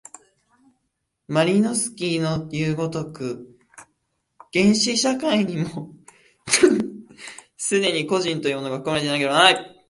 [1.27, 3.59] マリノースキイのいう如く、
[4.51, 5.93] 原始社会にも
[7.55, 9.77] 既に個人というものが含まれていなければならない。